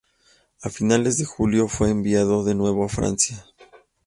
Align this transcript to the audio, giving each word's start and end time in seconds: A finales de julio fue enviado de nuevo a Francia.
A 0.63 0.69
finales 0.71 1.19
de 1.19 1.25
julio 1.25 1.67
fue 1.67 1.91
enviado 1.91 2.43
de 2.43 2.55
nuevo 2.55 2.83
a 2.85 2.89
Francia. 2.89 3.45